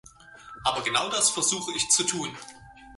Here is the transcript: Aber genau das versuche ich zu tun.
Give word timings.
Aber 0.63 0.81
genau 0.81 1.09
das 1.11 1.29
versuche 1.29 1.73
ich 1.77 1.87
zu 1.91 2.03
tun. 2.03 2.35